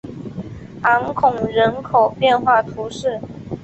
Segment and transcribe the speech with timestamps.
[0.81, 3.21] 昂孔人口变化图示